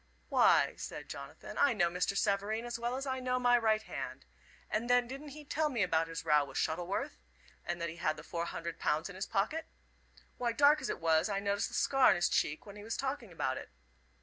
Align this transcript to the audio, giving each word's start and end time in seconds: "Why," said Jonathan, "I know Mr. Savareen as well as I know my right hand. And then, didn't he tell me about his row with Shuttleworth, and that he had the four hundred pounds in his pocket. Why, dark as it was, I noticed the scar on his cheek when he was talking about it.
"Why," 0.29 0.73
said 0.77 1.09
Jonathan, 1.11 1.59
"I 1.59 1.73
know 1.73 1.91
Mr. 1.91 2.17
Savareen 2.17 2.65
as 2.65 2.79
well 2.79 2.95
as 2.95 3.05
I 3.05 3.19
know 3.19 3.37
my 3.37 3.55
right 3.55 3.83
hand. 3.83 4.25
And 4.67 4.89
then, 4.89 5.07
didn't 5.07 5.27
he 5.27 5.45
tell 5.45 5.69
me 5.69 5.83
about 5.83 6.07
his 6.07 6.25
row 6.25 6.43
with 6.43 6.57
Shuttleworth, 6.57 7.19
and 7.63 7.79
that 7.79 7.89
he 7.89 7.97
had 7.97 8.17
the 8.17 8.23
four 8.23 8.45
hundred 8.45 8.79
pounds 8.79 9.09
in 9.09 9.15
his 9.15 9.27
pocket. 9.27 9.67
Why, 10.39 10.53
dark 10.53 10.81
as 10.81 10.89
it 10.89 10.99
was, 11.01 11.29
I 11.29 11.39
noticed 11.39 11.67
the 11.67 11.75
scar 11.75 12.09
on 12.09 12.15
his 12.15 12.29
cheek 12.29 12.65
when 12.65 12.77
he 12.77 12.83
was 12.83 12.97
talking 12.97 13.31
about 13.31 13.57
it. 13.57 13.69